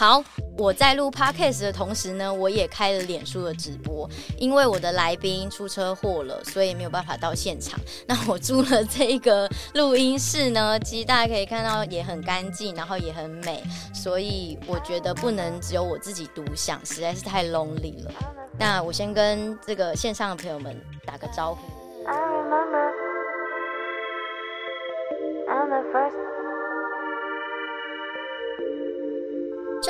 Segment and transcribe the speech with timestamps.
[0.00, 0.24] 好，
[0.56, 4.08] 我在录 podcast 的同时呢，我也开了脸书的直播。
[4.38, 7.78] 因为我的来宾出车祸了，所以没有办法到现场。
[8.06, 13.62] 那我租了这个录音室呢，其实大家可以看到也很干净，然后也很美。
[13.94, 18.10] 所以我觉得不能只有我自己独享，实在是太 lonely 了。
[18.58, 20.74] 那我先跟这个线上的朋友们
[21.04, 21.79] 打个招呼。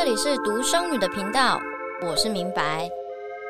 [0.03, 1.61] 这里是独生女的频道，
[2.01, 2.91] 我是明白。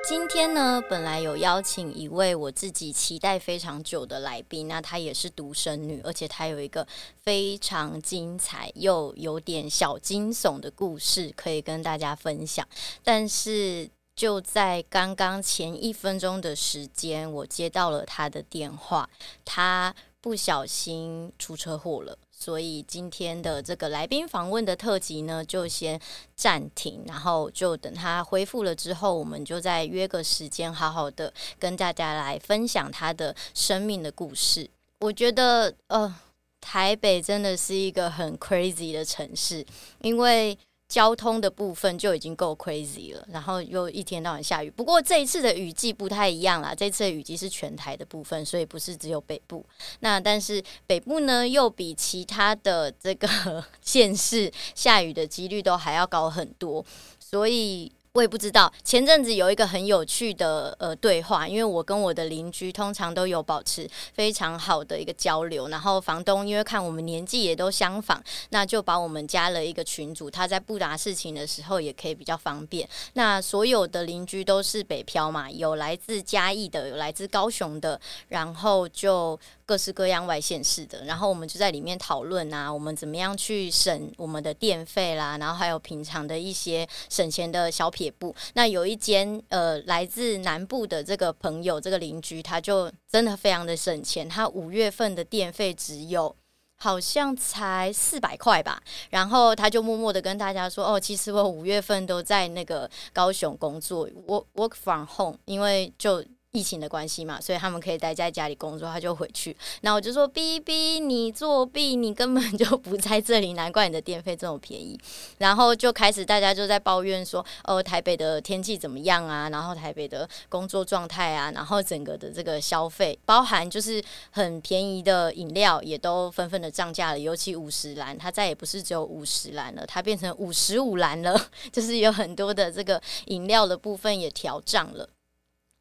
[0.09, 6.84] 今天呢，本来有邀请一位我自己期待非常久的来宾，那她也是独生女，而且她有一个
[7.23, 12.67] 非常精彩又有点小惊悚的故事可以跟大家分享。
[13.05, 19.09] 但是就在刚刚前一分钟的时间，我接到了她的电话，
[19.45, 22.19] 她不小心出车祸了。
[22.43, 26.01] 所以今天的这个来宾访问的特辑呢，就先
[26.35, 34.70] 暂停，然后就等他恢复了之后，我们就再约个时间，好好的跟大家来分享他的生命的故事。
[35.01, 36.14] 我觉得，呃，
[36.62, 39.67] 台北真的是一个很 crazy 的城市，
[40.01, 40.59] 因为。
[40.91, 44.69] 交通的部分就已经够 crazy 了，然后又一天到晚下雨。
[44.69, 49.64] 不过这一次的雨季不太一样啦，这次的雨季是全台的部分，所以不是只有北部。
[50.00, 56.84] 那但是北部呢，又比其他的这个 县市下雨的几率都还要高很多，
[57.20, 57.92] 所以。
[58.12, 72.89] 我也不知道，前阵子有一个很有趣的呃对话，因为我跟我的邻居通常都有保持非常好的一个交流，然后房东因为看我们年纪也都相仿，那就把我们加了一个群组，他在布达事情的时候也可以比较方便。
[73.12, 79.39] 那所有的邻居都是北漂嘛，有来自嘉义的，有来自高雄的，然后就。
[79.71, 88.35] 各式各样外县市的，然后我们就在里面讨论啊，我们怎么样去省我们的电费啦，然后还有平常的一些省钱的小撇步。
[88.55, 96.35] 那有一间呃来自南部的这个朋友，这个邻居，他就真的非常的省钱，他五月份的电费只有
[96.75, 106.25] 好像才四百块吧，然后他就默默的跟大家说，哦，其实我五月份都在那个高雄工作，work work from home，因为就。
[106.52, 109.56] 疫情的关系嘛，所以他们可以待在家里工作，他就回去。
[109.83, 114.98] 那我就说：“B B，你作弊，你根本就不在这里，难怪你的电费这么便宜。
[115.38, 119.48] ”然后就开始大家就在抱怨说：“哦，台北的天气怎么样啊？
[119.50, 127.18] 然后台北的工作状态啊，然后整个的这个消费，包含就是很便宜的饮料也都纷纷的涨价了。
[127.18, 131.40] 尤其五十岚，它再也不是只有五十岚了，它变成五十五岚了，
[131.70, 135.08] 就是有很多的这个饮料的部分也调涨了。”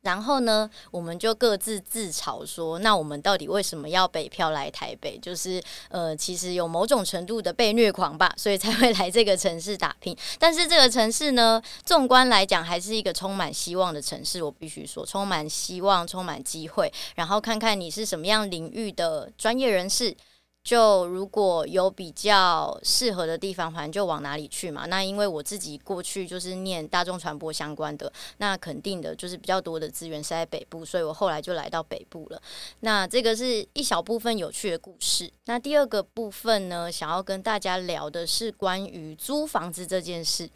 [0.01, 5.17] 然后呢，我们就各自自嘲说：“那我们到底为什么要北漂来台北？
[5.19, 10.15] 就是呃，其实有某种程度的被虐狂吧，所以才会来这个城市打拼。
[10.39, 14.41] 但是这个城市呢，纵观来讲，还是一个充满希望的城市。
[14.41, 16.91] 我必须说，充满希望，充满机会。
[17.15, 20.15] 然后看看你是什么样领域的专业人士。”
[20.61, 24.85] 就如果有比较适合的地方，反正就往哪里去嘛。
[24.85, 32.39] 那因为我自己过去就是念大众传播相关的，那肯定的就是比较多的资源是在北部，所以我后来就来到北部了。
[32.81, 35.31] 那这个是一小部分有趣的故事。
[35.45, 40.47] 那第二个部分呢，想要跟大家聊的是关于租房子这件事。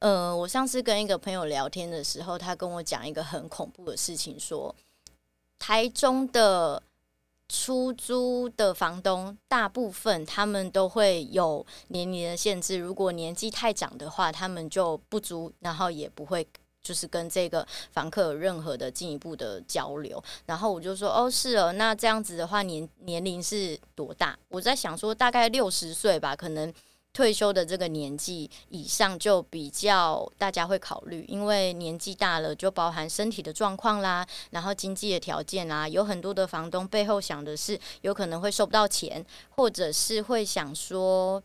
[0.00, 4.74] 呃，我上次跟一个朋友聊天的时候，他跟我讲一个很恐怖的事情，说
[5.58, 6.82] 台中的。
[7.52, 16.48] 出租的房东大部分他们都会有年龄的限制，如果年纪太长的话，他们就不租，然后也不会
[16.82, 20.22] 就是跟这个房客有任何的进一步的交流。
[20.46, 24.38] 然后我就说，哦，是哦，那这样子的话，年年龄是多大？
[24.48, 26.72] 我在想说，大概六十岁吧，可能。
[27.12, 41.42] 退休的这个年纪以上就比较大家会考虑，因为年纪大了就包含身体的状况啦，然后经济的条件啦，有很多的房东背后想的是有可能会收不到钱，或者是会想说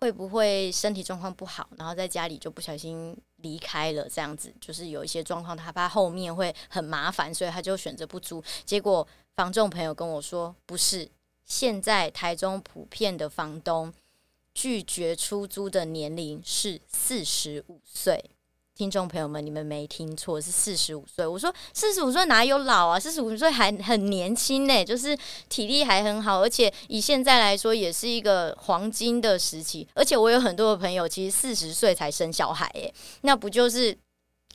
[0.00, 8.42] 会不会身体状况不好，然后在家里就不小心离开了，这样子就是有一些状况，他怕后面会很麻烦，所以他就选择不租。
[8.64, 11.06] 结果房仲朋友跟我说，不是，
[11.44, 13.92] 现在台中普遍的房东。
[14.56, 18.24] 拒绝出租的年龄是四十五岁，
[18.74, 21.26] 听众朋友们，你们没听错，是四十五岁。
[21.26, 22.98] 我说四十五岁哪有老啊？
[22.98, 25.14] 四十五岁还很年轻呢，就是
[25.50, 29.86] 体力还很好，而且以现在来说也是一个黄金的时期。
[29.92, 33.94] 而且我有很多的朋友，其实四十岁才生小孩，哎，那不就是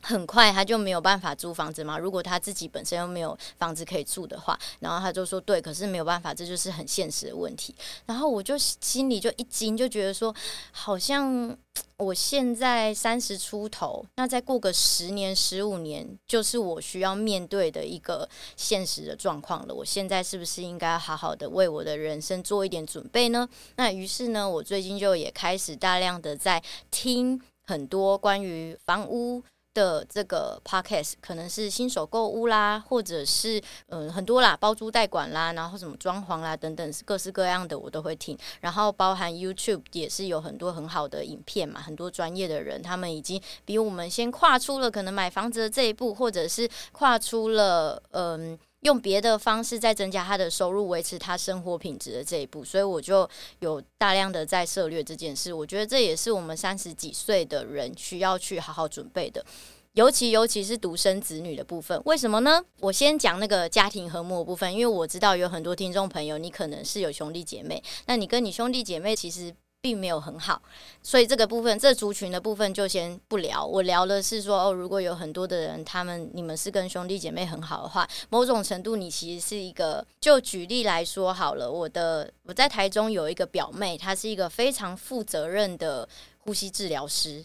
[0.01, 1.97] 很快他就没有办法租房子嘛。
[1.97, 7.75] 如果他自己本身又没有房子可以住的话，然后他就说对，可是没有办法，这就是很现实的问题。
[8.05, 10.33] 然后我就心里就一惊，就觉得说，
[10.71, 11.55] 好像
[11.97, 18.27] 我现在三十出头，那再过个十年、十五年，就是我需要面对的一个
[18.57, 19.73] 现实的状况了。
[19.73, 23.47] 我现在是不是应该好好的为我的人生做一点准备呢？
[23.75, 29.43] 那于是呢，我最近就也开始大量的在听很多关于房屋。
[29.73, 38.37] 的这个 podcast 可能是新手购物啦，或者是嗯、很多啦，包租代管啦，然后什么装潢啦等等，各式各样的我都会听。
[38.59, 48.57] 然后包含 YouTube 也是有很多很好的影片嘛，很多专业的人，他们已经比我们先跨出了可能买房子的这一步，或者是跨出了嗯。
[48.81, 53.27] 用别的方式再增加他的收入，维持他生活品质的这一步，所以我就
[53.59, 55.53] 有大量的在涉猎这件事。
[55.53, 59.45] 我觉得这也是我们三十几岁的人需要去好好准备的，
[59.93, 62.01] 尤其尤其是独生子女的部分。
[62.05, 62.61] 为什么呢？
[62.79, 69.53] 我先讲那个家庭和睦的部分，因为我知道有很多听众朋友，你可能是有兄弟姐妹，那你跟你兄弟姐妹其实。
[69.81, 70.61] 并没有很好，
[71.01, 73.65] 所以这个部分，这族群的部分就先不聊。
[73.65, 80.05] 我聊的是说，哦，如果有很多的人，他们你们是跟兄弟姐妹很好的话，某种程度你其实是一个。
[80.19, 86.07] 就举例来说好了，我的我在台中有一个表妹，她是一个非常负责任的
[86.37, 87.43] 呼吸治疗师。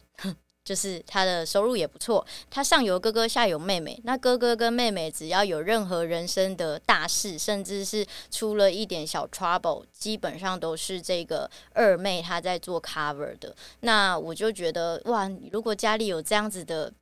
[0.66, 3.98] 就是他的收入也不错，他上有哥哥，下有妹妹。
[4.02, 13.54] 那哥哥跟妹妹只要有任何人生的大事，甚至是出了一点小 trouble，基本上都是这个二妹她在做 cover 的。
[13.80, 16.92] 那我就觉得哇，如果家里有这样子的。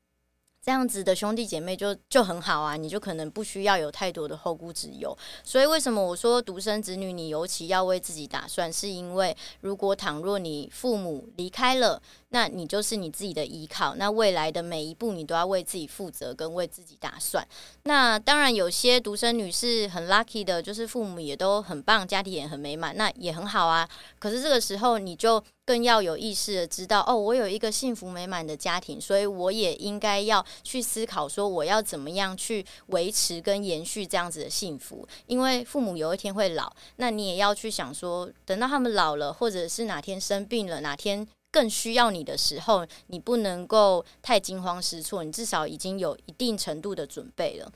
[0.67, 5.15] 这样子的兄弟姐妹就就很好啊，你就可能不需要有太多的后顾之忧。
[5.43, 12.01] 所以为什么我说独生子女，你尤其要为自己打算，是因为如果倘若你父母离开了，
[12.35, 17.47] 那你就是你自己的依靠，那未来的每一步你都要为自己负责，跟为自己打算。
[17.85, 23.89] 那当然有些独生女是很 lucky 的，就是父母也都很棒，家庭也很美满，那也很好啊。
[24.19, 25.43] 可是这个时候你就。
[25.67, 35.09] 更要有意识的知道，哦，我有一个幸福美满的家庭，所以我也应该要去思考，说我要怎么样去维持跟延续这样子的幸福。
[35.27, 47.73] 因为父母有一天会老，那你也要去想说，等到他们老了，或者是哪天生病了，哪天更需要你的时候，你不能够太惊慌失措，你至少已经有一定程度的准备了。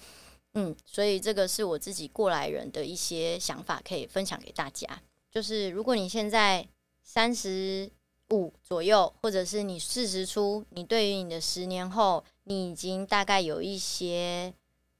[0.54, 4.88] 嗯，所以这个是我自己过来人的一些想法，可以分享给大家。
[5.30, 6.66] 就是如果你现在。
[7.10, 7.90] 三十
[8.32, 14.52] 五左右，或者是你四十出，你对于你的十年后，你已经大概有一些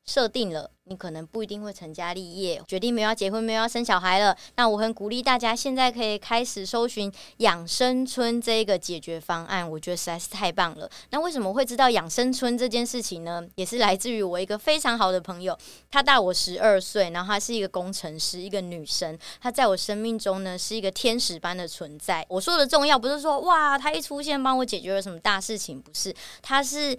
[0.09, 0.71] 设定了。
[0.91, 4.35] 你可能不一定会成家立业，决定没有要结婚，没有要生小孩了。
[4.57, 10.89] 那我很鼓励大家现在可以开始搜寻养生村这个解决方案，我觉得实在是太棒了。
[11.11, 13.47] 那为什么会知道养生村这件事情呢？
[13.57, 15.55] 也是来自于我一个非常好的朋友，
[15.91, 22.25] 她大我十二岁，然后她是一个工程师，一个女生，她在我生命中呢是一个天使般的存在。
[22.31, 26.99] 我说的重要不是说哇，她一出现帮我解决了什么大事情，不是，她是。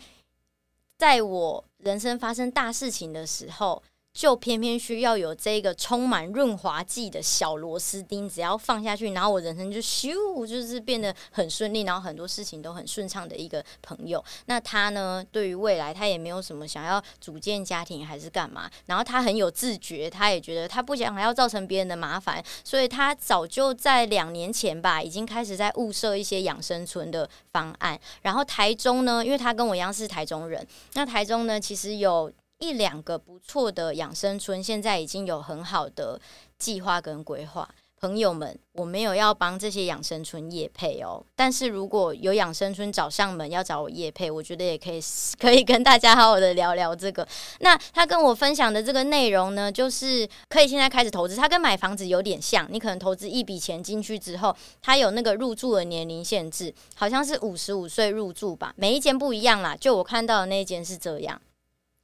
[0.99, 3.81] 在我人生发生大事情的时候，
[4.11, 14.21] 就偏偏需要有这个充满润滑剂的小螺丝钉，只要放下去，然后我人生就咻，就是变得很顺利，然后很多事情都很顺畅的一个朋友。
[14.47, 27.97] 那他呢，对于未来他也没有什么想要组建家庭还是干嘛，然后他很有自觉，他也觉得他不想还要造成别人的麻烦，所以他早就在两年前吧，已经开始在物色一些养生村的方案。
[28.23, 32.30] 然后台中呢，因为他跟我一样是台中人，那台中呢，其实有。
[32.59, 36.19] 一两个不错的养生村，现在已经有很好的
[36.57, 37.68] 计划跟规划。
[38.01, 45.01] 朋友们，我没有要帮这些养生村业配哦，但是如果有养生村找上门要找我业配，我觉得也可以，
[45.37, 47.28] 可以跟大家好好的聊聊这个。
[47.59, 61.42] 那他跟我分享的这个内容呢，就是可以现在开始投资，他跟买房子有点像，你可能投资一笔钱进去之后，他有那个入住的年龄限制，好像是五十五岁入住吧，每一间不一样啦，就我看到的那一间是这样。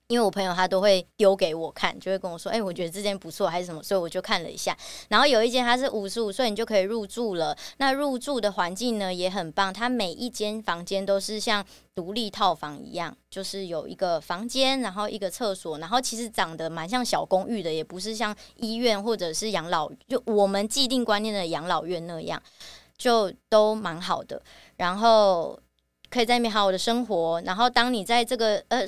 [0.08, 4.78] 因为我朋友他都会丢给我看，就会跟我说：“哎、我觉得这间不错，还是什么？”所以我就看了一下。
[5.10, 22.40] 然后有一间他是五十五岁你就可以入住了，那入住的环境呢也很棒，它每一间房间都是像独立套房一样，就是有一个房间，然后一个厕所，然后其实长得蛮像小公寓的，也不是像医院或者是养老，就我们既定观念的养老院那样，
[22.96, 24.40] 就都蛮好的。
[24.78, 25.60] 然后
[26.12, 27.42] 可以在那边好好的生活。
[27.42, 28.86] 然后当你在这个呃。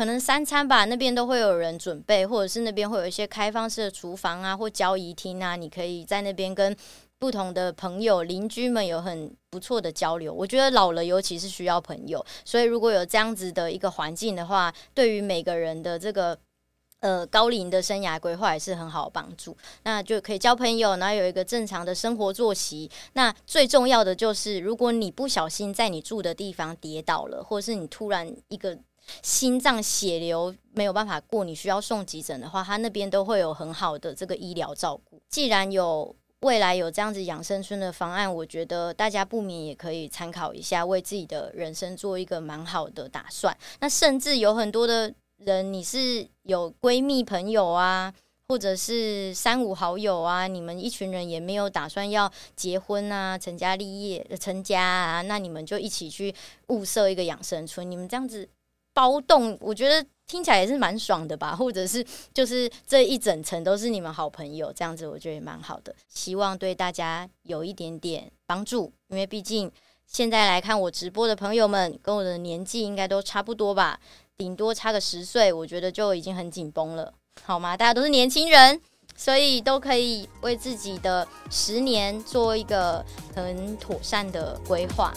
[0.00, 6.74] 可能三餐吧，那边都会有人准备，或者是那边会有一些开放式的厨房啊，或交谊厅啊，你可以在那边跟
[7.18, 10.32] 不同的朋友、邻居们有很不错的交流。
[10.32, 16.38] 我觉得老了尤其是需要朋友，所以如果有这样子的一个环境的话，对于每个人的这个
[17.00, 19.54] 呃高龄的生涯规划也是很好帮助。
[19.82, 22.90] 那就可以交朋友，然后有一个正常的生活作息。
[23.12, 28.78] 那最重要的就是，如果你不小心在你住的地方跌倒了，或者是你突然一个
[29.22, 35.20] 心脏血流没有办法过，你需要送急诊的话，他那边都会有很好的这个医疗照顾。
[35.28, 43.56] 既然有未来有这样子养生村的方案，我觉得大家不免也可以参考一下，为自己的人生做一个蛮好的打算。
[43.80, 48.12] 那甚至有很多的人，你是有闺蜜朋友啊，
[48.48, 56.34] 或者是三五好友啊，你们一群人也没有打算要结婚啊、成家立业、成家啊，那你们就一起去
[56.68, 58.48] 物色一个养生村，你们这样子
[58.92, 60.06] 包栋，我觉得。
[60.30, 65.92] 听起来也是蛮爽的吧， 或者是就是这一整层都是你们好朋友，这样子我觉得也蛮好的。
[66.06, 69.68] 希望对大家有一点点帮助，因为毕竟
[70.06, 73.98] 现在来看我直播的朋友们跟我的年纪应该都差不多吧，
[74.36, 77.76] 顶多差个十岁，我觉得就已经很紧绷了，好吗？
[77.76, 78.80] 大家都是年轻人，
[79.16, 83.04] 所以都可以为自己的十年做一个
[83.34, 85.12] 很妥善的规划。